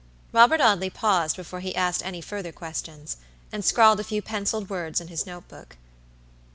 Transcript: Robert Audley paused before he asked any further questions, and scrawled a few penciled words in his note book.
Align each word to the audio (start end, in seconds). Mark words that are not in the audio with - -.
Robert 0.33 0.59
Audley 0.59 0.89
paused 0.89 1.35
before 1.37 1.59
he 1.59 1.75
asked 1.75 2.03
any 2.03 2.21
further 2.21 2.51
questions, 2.51 3.17
and 3.51 3.63
scrawled 3.63 3.99
a 3.99 4.03
few 4.03 4.19
penciled 4.23 4.67
words 4.67 4.99
in 4.99 5.09
his 5.09 5.27
note 5.27 5.47
book. 5.47 5.77